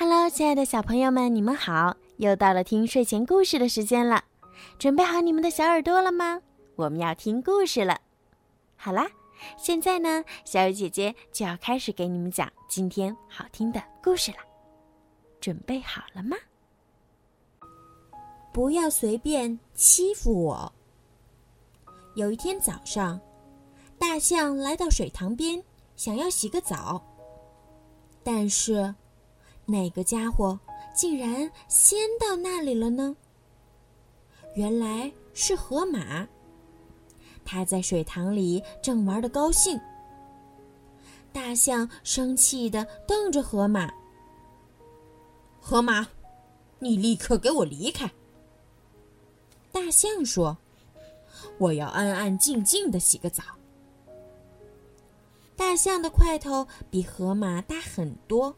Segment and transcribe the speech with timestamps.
[0.00, 1.96] Hello，亲爱的小朋友们，你们好！
[2.18, 4.22] 又到了听睡前故事的时间了，
[4.78, 6.40] 准备好你们的小耳朵了吗？
[6.76, 7.98] 我们要听故事了。
[8.76, 9.08] 好啦，
[9.56, 14.38] 现在呢，小雨姐姐就要开始给你们讲今天好听的故事了。
[15.40, 16.36] 准备好了吗？
[18.52, 20.72] 不要随便欺负我。
[22.14, 23.20] 有一天早上，
[23.98, 25.60] 大象来到水塘边，
[25.96, 27.04] 想要洗个澡，
[28.22, 28.94] 但是。
[29.70, 30.58] 哪个家伙
[30.94, 33.14] 竟然先到那里了呢？
[34.54, 36.26] 原来是河马。
[37.44, 39.78] 他在水塘里正玩的高兴。
[41.34, 43.92] 大象生气的瞪着河马
[45.60, 46.08] ：“河马，
[46.78, 48.10] 你立刻给我离开！”
[49.70, 50.56] 大象说
[51.58, 53.42] ：“我要安安静静的洗个澡。”
[55.54, 58.56] 大象的块头比河马大很多。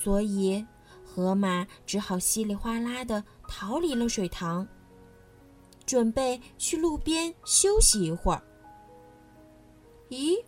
[0.00, 0.64] 所以，
[1.04, 4.66] 河马只好稀里哗啦的逃离了水塘，
[5.84, 8.42] 准备去路边休息一会儿。
[10.08, 10.40] 咦，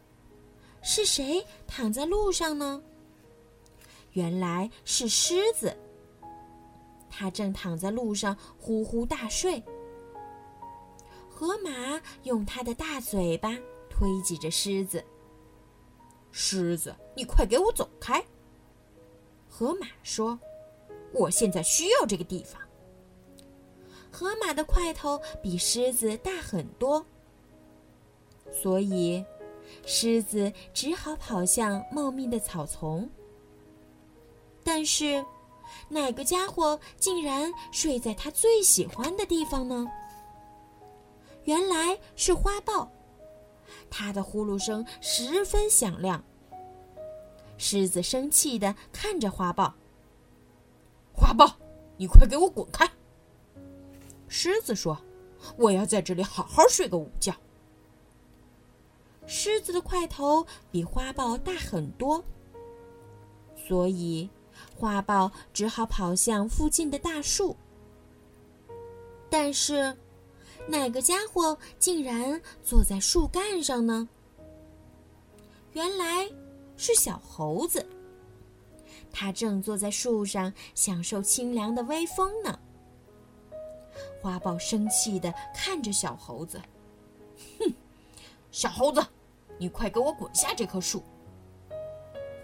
[0.83, 2.81] 是谁躺在路上呢？
[4.13, 5.77] 原来是狮子，
[7.09, 9.61] 它正躺在路上呼呼大睡。
[11.29, 15.05] 河马用它的大嘴巴推挤着狮子
[16.31, 18.25] ：“狮子，你快给我走开！”
[19.51, 20.39] 河马说
[21.13, 22.63] ：“我现在需要这个地方。”
[24.11, 27.05] 河马的块头比狮子大很多，
[28.51, 29.23] 所以
[29.85, 33.11] 狮子只好跑向茂密的草丛。
[34.65, 35.25] 但是，
[35.89, 39.87] 哪个家伙竟然睡在他最喜欢的地方呢？
[41.45, 42.91] 原来是花豹，
[43.91, 46.23] 它的呼噜声十分响亮。
[47.61, 49.75] 狮子生气地看着花豹。
[51.13, 51.57] 花豹，
[51.99, 52.91] 你快给我滚开！
[54.29, 54.99] 狮子说
[55.59, 57.35] ：“我要在这里好好睡个午觉。”
[59.29, 62.25] 狮子的块头比花豹大很多，
[63.55, 64.31] 所以
[64.75, 67.55] 花豹只好跑向附近的大树。
[69.29, 69.95] 但是，
[70.67, 74.09] 哪个家伙竟然坐在树干上呢？
[75.75, 76.27] 原来。
[76.81, 77.87] 是小猴子，
[79.13, 82.59] 它正坐在树上享受清凉的微风呢。
[84.23, 86.59] 花豹生气地看着小猴子，
[87.59, 87.71] 哼，
[88.51, 89.07] 小猴子，
[89.59, 91.03] 你快给我滚下这棵树！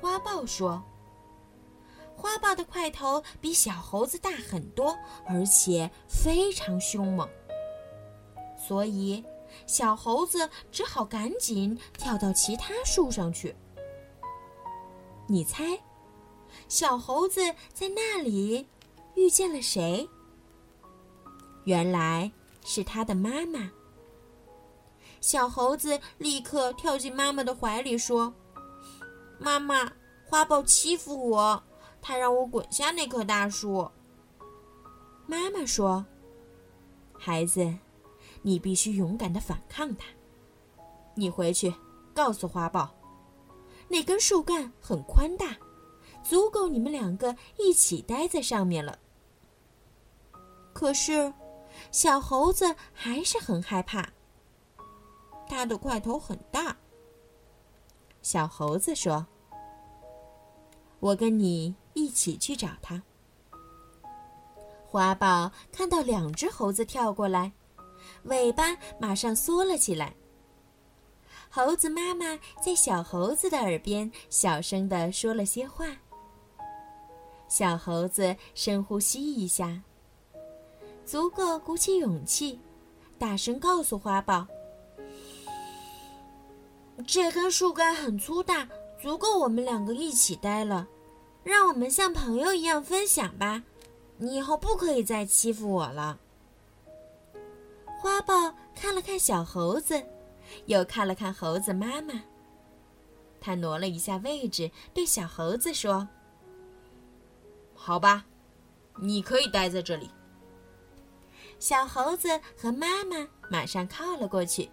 [0.03, 0.85] 花豹说
[2.15, 4.95] ：“花豹的块头比小猴子大很多，
[5.27, 7.27] 而且非常凶猛，
[8.59, 9.25] 所以
[9.67, 13.57] 小猴子只好赶紧跳到其他树上去。”
[15.29, 15.81] 你猜，
[16.69, 17.41] 小猴子
[17.73, 18.69] 在那里
[19.15, 20.09] 遇见了谁？
[21.65, 22.31] 原来
[22.65, 23.71] 是他的妈妈。
[25.21, 28.33] 小猴子立刻跳进妈妈的怀里，说
[29.41, 29.93] ：“妈妈，
[30.25, 31.61] 花豹欺负我，
[32.01, 33.91] 他让我滚下那棵大树。”
[35.27, 36.07] 妈妈说
[37.19, 37.77] ：“孩子，
[38.43, 40.07] 你必须勇敢的反抗他。
[41.17, 41.75] 你回去
[42.15, 42.91] 告诉花豹。”
[43.89, 45.57] 那根树干很宽大，
[46.23, 48.99] 足够你们两个一起待在上面了。
[50.73, 51.33] 可是，
[51.93, 54.09] 小猴子还是很害怕。
[55.49, 56.77] 它的块头很大。
[58.21, 59.25] 小猴子说
[60.99, 63.01] ：“我跟你一起去找它。”
[64.85, 67.53] 花豹看到两只猴子跳过来，
[68.25, 70.15] 尾巴马上缩了起来。
[71.49, 75.87] 猴子妈妈在小猴子的耳边小声地说了些话。
[77.49, 79.83] 小猴子深呼吸一下，
[81.05, 82.61] 足够鼓起勇气，
[83.19, 84.47] 大声告诉花豹
[87.07, 88.69] ：“这根树干很粗大，
[89.01, 90.89] 足够我们两个一起待了。
[91.45, 93.63] 让我们像朋友一样分享吧。
[94.19, 96.19] 你以后不可以再欺负我了。”
[98.01, 100.05] 花豹看了看小猴子。
[100.67, 102.23] 又看了看猴子妈妈，
[103.41, 106.09] 他挪了一下位置，对小猴子说
[107.75, 108.27] ：“好吧，
[109.01, 110.11] 你可以待在这里。”
[111.59, 114.69] 小猴子和妈妈马上靠了过去。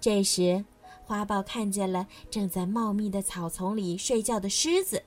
[0.00, 0.64] 这时，
[1.04, 5.02] 花豹看见了正在茂密的草丛里睡觉的狮子。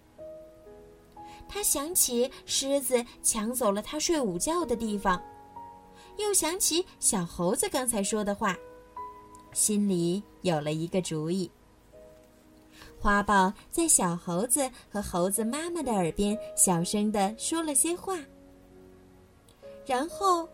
[1.48, 5.22] 他想起狮子抢走了他睡午觉的地方，
[6.18, 8.58] 又想起小猴子刚才说的话。
[9.53, 11.50] 心里有了一个主意。
[13.00, 18.18] 花豹在小猴子和猴子妈妈的耳边小声地说了些话，
[19.86, 20.48] 然后，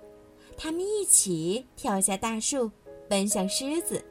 [0.58, 2.72] 他们一起跳下大树，
[3.10, 4.04] 奔向狮子。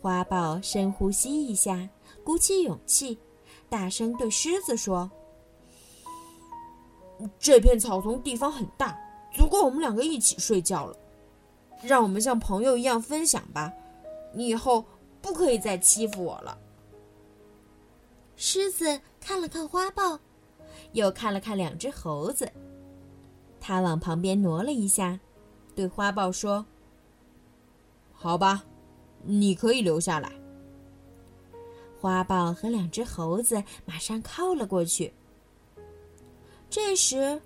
[0.00, 1.88] 花豹深呼吸一下，
[2.24, 3.18] 鼓起勇气，
[3.68, 5.10] 大声对狮子说
[7.38, 8.98] ：“这片草丛地方很大，
[9.32, 10.96] 足够我们两个一起睡觉了。
[11.82, 13.72] 让我们像朋友一样分享吧。
[14.32, 14.84] 你以后
[15.22, 16.58] 不可以再欺负我了。”
[18.36, 20.20] 狮子看了看花豹，
[20.92, 22.50] 又看了看两只猴子。
[23.60, 25.18] 他往旁边挪了一下，
[25.74, 26.66] 对花豹说
[28.12, 28.64] ：“好吧，
[29.24, 30.30] 你可以留下来。”
[31.98, 35.12] 花豹和两只猴子马上靠了过去。
[36.68, 37.40] 这时，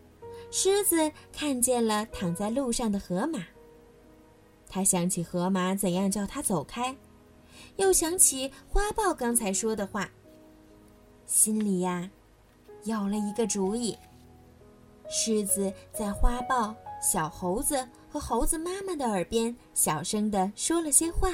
[0.50, 3.47] 狮子看见了躺在路上的河马。
[4.70, 6.96] 他想起河马怎样叫他走开，
[7.76, 10.08] 又想起花豹刚才说的话。
[11.26, 12.08] 心里呀，
[12.84, 13.99] 有了一个主意。
[15.08, 21.31] 狮子在花豹、小猴子和猴子妈妈的耳边小声地说了些话，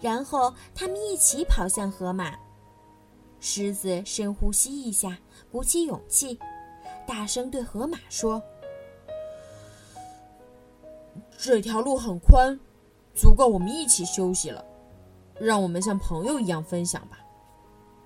[0.00, 2.34] 然后他们一起跑向河马。
[3.40, 5.18] 狮子深呼吸一下，
[5.50, 6.38] 鼓起勇气，
[7.06, 8.42] 大声对河马说
[11.44, 12.56] ：“这条路很宽，
[13.16, 14.64] 足够我们一起休息了。
[15.40, 17.18] 让我们像朋友一样分享吧。”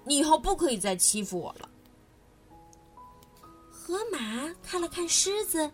[0.04, 1.68] 你以后不可以再欺负我了。
[3.70, 4.18] 河马
[4.62, 5.70] 看了看狮子，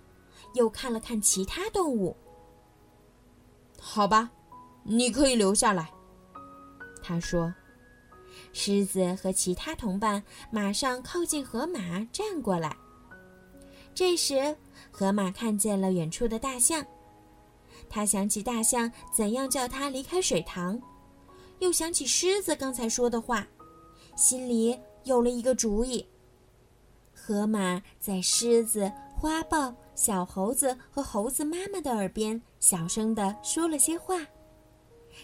[0.55, 2.17] 又看了看其他动物。
[3.79, 4.29] 好吧，
[4.83, 5.89] 你可以留下来。
[7.01, 7.55] 他说
[8.53, 10.21] ：“狮子和其他同伴
[10.51, 12.77] 马上靠近河马，站过来。”
[13.95, 14.57] 这时，
[14.91, 16.85] 河马看见了远处的大象，
[17.95, 20.81] 他想起大象怎样叫他离开水塘，
[21.59, 23.47] 又想起狮子刚才说的话。
[24.17, 26.07] 心里有了一个主意。
[27.13, 34.17] 河马在狮子、花豹、小猴子和猴子妈妈的耳边小声地说了些话，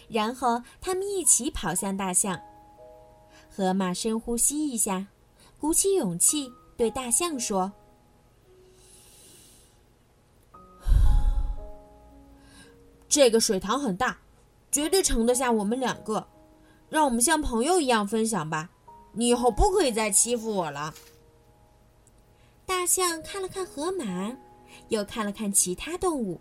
[0.07, 2.39] 然后他们一起跑向大象。
[3.49, 5.07] 河马深呼吸一下，
[5.59, 7.71] 鼓起勇气对大象说
[13.09, 14.19] ：“这个水塘很大，
[14.71, 16.27] 绝对盛得下我们两个。
[16.87, 18.69] 让我们像朋友一样分享吧。”
[19.11, 20.93] 你以后不可以再欺负我了。
[22.63, 24.37] 大象看了看河马，
[24.89, 26.39] 又看了看其他动物。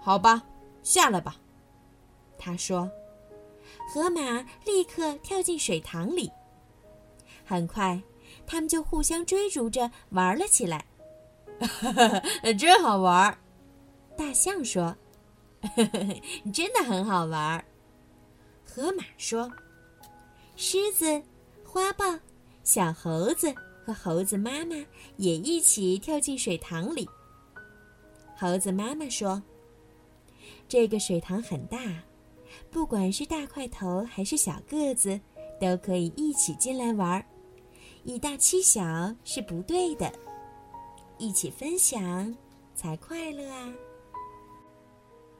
[0.00, 0.44] 好吧，
[0.84, 1.36] 下来吧，
[2.38, 2.88] 他说。
[3.92, 6.30] 河马立刻跳进水塘里。
[7.44, 8.00] 很快，
[8.46, 10.86] 他们就互相追逐着玩了起来。
[12.56, 13.36] 真好玩，
[14.16, 14.96] 大象说。
[16.52, 17.64] 真的很好玩，
[18.64, 19.50] 河马说。
[20.54, 21.20] 狮子、
[21.64, 22.04] 花豹、
[22.62, 23.52] 小猴子
[23.84, 24.76] 和猴子妈妈
[25.16, 27.08] 也一起跳进水塘里。
[28.36, 29.42] 猴子妈妈说
[30.68, 31.78] ：“这个水塘很大，
[32.70, 35.18] 不管是大块头还是小个子，
[35.60, 37.24] 都可以一起进来玩。
[38.04, 38.82] 以大欺小
[39.24, 40.12] 是不对的，
[41.18, 42.36] 一起分享
[42.74, 43.74] 才快乐啊！”